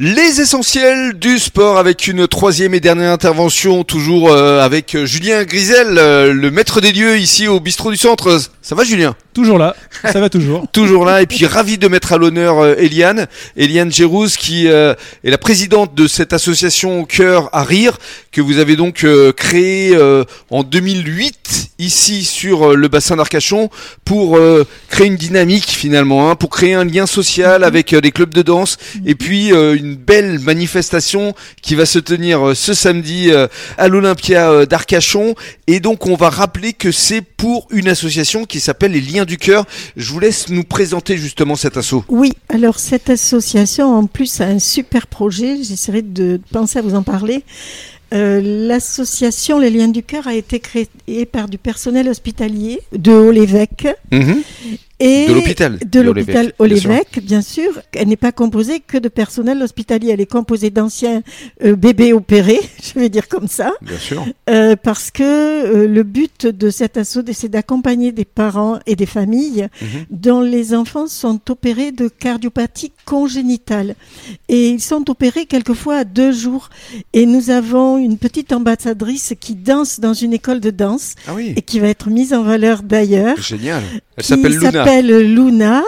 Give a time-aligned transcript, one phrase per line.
[0.00, 5.98] Les essentiels du sport avec une troisième et dernière intervention, toujours euh, avec Julien Grisel,
[5.98, 8.40] euh, le maître des lieux ici au bistrot du centre.
[8.62, 9.16] Ça va Julien?
[9.34, 9.74] Toujours là,
[10.04, 10.68] ça va toujours.
[10.72, 13.26] toujours là, et puis ravi de mettre à l'honneur euh, Eliane,
[13.56, 17.98] Eliane Gérouz qui est la présidente de cette association Cœur à Rire,
[18.30, 19.04] que vous avez donc
[19.34, 19.98] créée
[20.50, 23.70] en 2008 ici sur le bassin d'Arcachon
[24.04, 24.38] pour
[24.88, 28.76] créer une dynamique finalement, hein, pour créer un lien social avec des clubs de danse,
[29.04, 33.88] et puis une une belle manifestation qui va se tenir euh, ce samedi euh, à
[33.88, 35.34] l'Olympia euh, d'Arcachon.
[35.66, 39.38] Et donc on va rappeler que c'est pour une association qui s'appelle les Liens du
[39.38, 39.64] Cœur.
[39.96, 42.04] Je vous laisse nous présenter justement cet assaut.
[42.08, 45.56] Oui, alors cette association en plus a un super projet.
[45.62, 47.44] J'essaierai de penser à vous en parler.
[48.10, 53.88] L'association Les Liens du Cœur a été créée par du personnel hospitalier de Haut-l'Évêque.
[55.00, 55.78] Mhm de l'hôpital.
[55.78, 57.80] De l'hôpital Olévêque, bien sûr.
[57.92, 60.10] Elle n'est pas composée que de personnel hospitalier.
[60.10, 61.22] Elle est composée d'anciens
[61.64, 63.72] euh, bébés opérés, je vais dire comme ça.
[63.82, 64.26] Bien sûr.
[64.50, 69.06] Euh, parce que euh, le but de cet assaut, c'est d'accompagner des parents et des
[69.06, 69.88] familles mhm.
[70.10, 73.94] dont les enfants sont opérés de cardiopathie congénitale.
[74.48, 76.70] Et ils sont opérés quelquefois à deux jours.
[77.12, 81.52] Et nous avons une petite ambassadrice qui danse dans une école de danse ah oui.
[81.56, 83.40] et qui va être mise en valeur d'ailleurs.
[83.40, 83.82] Génial.
[84.16, 85.82] Elle s'appelle Luna s'appelle Luna.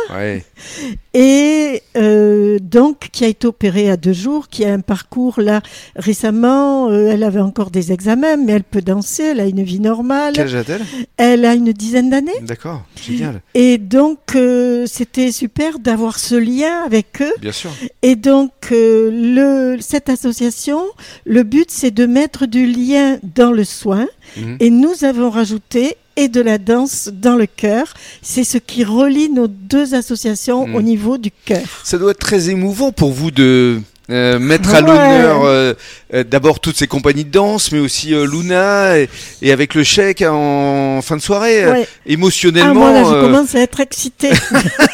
[1.12, 5.60] Et euh, donc, qui a été opérée à deux jours, qui a un parcours là
[5.96, 6.88] récemment.
[6.88, 10.34] Euh, elle avait encore des examens, mais elle peut danser, elle a une vie normale.
[10.34, 10.82] Quel âge a-t-elle?
[11.16, 12.30] Elle a une dizaine d'années.
[12.42, 13.40] D'accord, génial.
[13.54, 17.32] Et donc, euh, c'était super d'avoir ce lien avec eux.
[17.40, 17.70] Bien sûr.
[18.02, 20.80] Et donc, le, cette association,
[21.24, 24.06] le but, c'est de mettre du lien dans le soin.
[24.36, 24.58] Mhm.
[24.60, 27.94] Et nous avons rajouté et de la danse dans le cœur.
[28.22, 30.84] C'est ce qui relie nos deux associations au hmm.
[30.84, 31.66] niveau du cœur.
[31.84, 33.80] Ça doit être très émouvant pour vous de
[34.10, 35.74] euh, mettre à l'honneur euh,
[36.14, 41.00] euh, d'abord toutes ces compagnies de danse, mais aussi Luna et, avec le chèque en
[41.00, 42.86] fin de soirée, émotionnellement.
[42.88, 44.32] Ah, moi, je commence à être excitée.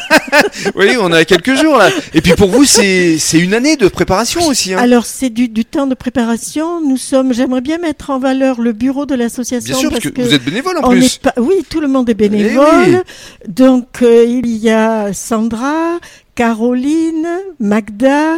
[0.75, 1.89] oui, on a quelques jours là.
[2.13, 4.73] Et puis pour vous, c'est une année de préparation aussi.
[4.73, 4.79] Hein.
[4.79, 6.81] Alors c'est du, du, temps de préparation.
[6.87, 9.73] Nous sommes, j'aimerais bien mettre en valeur le bureau de l'association.
[9.73, 11.19] Bien sûr, parce, que, vous êtes bénévole en plus.
[11.37, 13.03] oui, tout le monde est bénévole.
[13.43, 15.97] Eh Donc il y a Sandra,
[16.35, 17.27] Caroline,
[17.59, 18.35] Magda.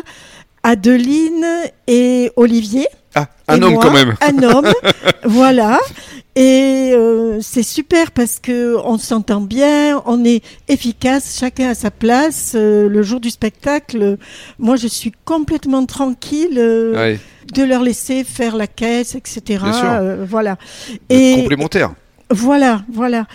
[0.63, 1.45] Adeline
[1.87, 2.87] et Olivier.
[3.15, 4.15] Ah, un homme quand même.
[4.21, 4.71] Un homme,
[5.23, 5.79] voilà.
[6.35, 11.91] Et euh, c'est super parce que on s'entend bien, on est efficace, chacun à sa
[11.91, 12.53] place.
[12.55, 14.17] Euh, le jour du spectacle,
[14.57, 16.57] moi je suis complètement tranquille.
[16.57, 17.17] Euh,
[17.53, 19.65] de leur laisser faire la caisse, etc.
[20.27, 20.57] voilà.
[21.09, 21.93] Et complémentaire.
[22.31, 23.25] Voilà, voilà.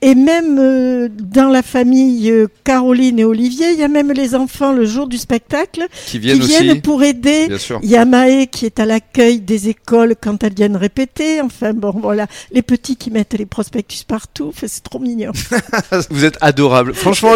[0.00, 4.34] Et même euh, dans la famille euh, Caroline et Olivier, il y a même les
[4.34, 7.48] enfants le jour du spectacle qui viennent, pour aider.
[7.82, 11.40] Il y a Maë qui est à l'accueil des écoles quand elles viennent répéter.
[11.40, 15.32] Enfin bon, voilà, les petits qui mettent les prospectus partout, c'est trop mignon.
[16.10, 16.94] Vous êtes adorable.
[16.94, 17.32] Franchement,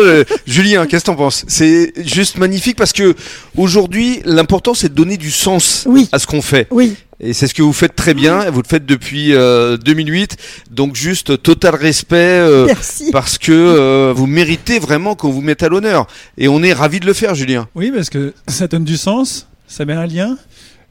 [0.47, 1.45] Julien, qu'est-ce que t'en penses?
[1.49, 3.17] C'est juste magnifique parce que
[3.57, 6.69] aujourd'hui, l'important c'est de donner du sens à ce qu'on fait.
[6.71, 6.95] Oui.
[7.25, 8.51] Et c'est ce que vous faites très bien.
[8.51, 9.33] Vous le faites depuis 2008.
[9.33, 12.67] Euh, Donc juste total respect euh,
[13.13, 16.09] parce que euh, vous méritez vraiment qu'on vous mette à l'honneur.
[16.37, 17.69] Et on est ravi de le faire, Julien.
[17.77, 20.37] Oui, parce que ça donne du sens, ça met un lien,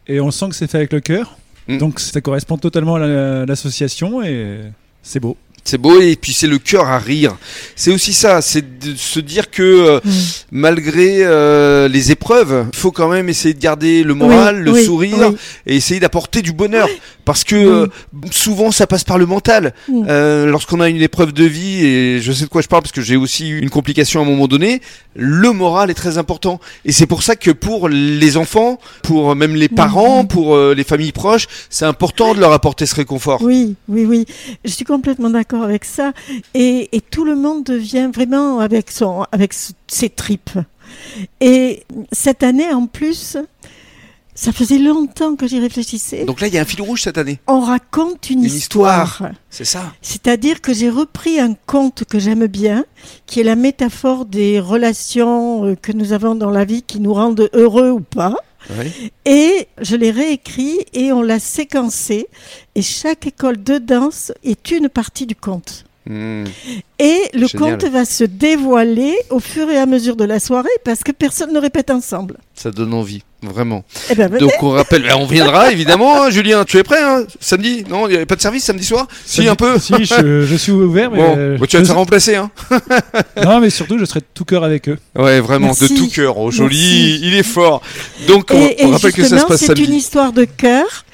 [0.07, 1.37] et on sent que c'est fait avec le cœur.
[1.67, 1.77] Mm.
[1.79, 4.61] Donc ça correspond totalement à l'association et
[5.03, 5.35] c'est beau.
[5.63, 7.38] C'est beau et puis c'est le cœur à rire.
[7.75, 10.09] C'est aussi ça, c'est de se dire que euh, mm.
[10.51, 15.33] malgré euh, les épreuves, il faut quand même essayer de garder le moral, le sourire
[15.67, 16.88] et essayer d'apporter du bonheur.
[17.25, 17.88] Parce que euh,
[18.31, 19.73] souvent ça passe par le mental.
[19.88, 20.45] Mm.
[20.47, 23.01] Lorsqu'on a une épreuve de vie, et je sais de quoi je parle parce que
[23.01, 24.81] j'ai aussi eu une complication à un moment donné,
[25.16, 26.59] le moral est très important.
[26.85, 30.28] Et c'est pour ça que pour les enfants, pour même les parents, mm.
[30.28, 33.43] pour les familles proches, c'est important de leur apporter ce réconfort.
[33.43, 34.25] Oui, oui, oui.
[34.66, 36.13] Je suis complètement d'accord avec ça.
[36.53, 39.53] Et, tout le monde devient vraiment avec, son, avec
[39.88, 40.57] ses tripes.
[41.39, 43.38] Et cette année, en plus,
[44.34, 46.25] ça faisait longtemps que j'y réfléchissais.
[46.25, 47.40] Donc là, il y a un fil rouge cette année.
[47.47, 49.22] On raconte une, histoire.
[49.49, 49.93] C'est ça.
[50.02, 52.85] C'est-à-dire que j'ai repris un conte que j'aime bien,
[53.25, 57.14] qui est la métaphore des relations euh, que nous avons dans la vie qui nous
[57.14, 58.35] rendent heureux ou pas.
[59.25, 62.28] Et je l'ai réécrit et on l'a séquencé.
[62.75, 65.85] Et chaque école de danse est une partie du conte.
[66.09, 67.77] Et le Génial.
[67.77, 71.53] conte va se dévoiler au fur et à mesure de la soirée parce que personne
[71.53, 72.37] ne répète ensemble.
[72.55, 73.83] Ça donne envie, vraiment.
[74.09, 74.29] Eh ben.
[74.37, 76.63] Donc on rappelle, ben, on viendra évidemment, hein, Julien.
[76.65, 77.83] Tu es prêt hein, Samedi?
[77.89, 79.07] Non, il n'y avait pas de service samedi soir?
[79.25, 79.77] Si, un peu.
[79.79, 81.17] Si, je, je suis ouvert, mais.
[81.17, 82.49] Bon, euh, bah, tu vas te faire remplacer, hein
[83.43, 84.97] Non, mais surtout, je serai de tout cœur avec eux.
[85.15, 85.93] Ouais, vraiment, Merci.
[85.93, 86.37] de tout cœur.
[86.37, 86.77] Oh, joli,
[87.19, 87.19] Merci.
[87.27, 87.81] il est fort.
[88.27, 89.83] Donc, on, Et, on et rappelle que ça se passe c'est samedi.
[89.85, 91.05] une histoire de cœur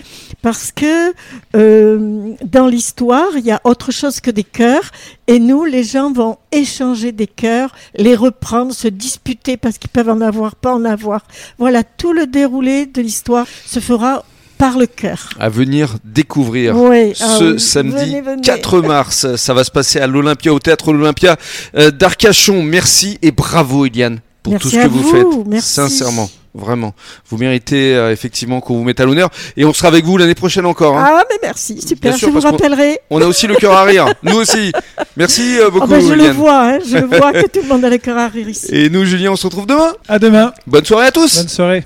[0.47, 1.13] parce que
[1.57, 4.91] euh, dans l'histoire, il y a autre chose que des cœurs.
[5.27, 10.07] Et nous, les gens vont échanger des cœurs, les reprendre, se disputer parce qu'ils peuvent
[10.07, 11.23] en avoir, pas en avoir.
[11.57, 14.23] Voilà, tout le déroulé de l'histoire se fera
[14.57, 15.31] par le cœur.
[15.37, 16.77] À venir découvrir.
[16.77, 18.41] Oui, ah Ce samedi Venez, venez.
[18.41, 21.35] 4 mars, ça va se passer à l'Olympia, au théâtre Olympia
[21.75, 22.63] euh, d'Arcachon.
[22.63, 25.45] Merci et bravo, Eliane, pour Merci tout ce que vous, vous, faites.
[25.45, 25.73] merci.
[25.73, 26.93] Sincèrement, vraiment.
[27.29, 29.29] Vous méritez euh, effectivement qu'on vous mette à l'honneur.
[29.55, 30.97] Et on sera avec vous l'année prochaine encore.
[30.97, 31.05] hein.
[31.07, 32.99] Ah, mais merci, super, Bien sûr, je vous parce qu'on- rappellerai.
[33.09, 34.05] On a aussi le cœur à rire.
[34.23, 34.71] Nous aussi.
[35.15, 37.67] Merci euh, Ah beaucoup, ben, je le vois, hein, je le vois que tout le
[37.67, 38.67] monde a le cœur à rire ici.
[38.71, 39.93] Et nous, Julien, on se retrouve demain.
[40.07, 40.51] À demain.
[40.65, 41.37] Bonne soirée à tous.
[41.37, 41.83] Bonne soirée.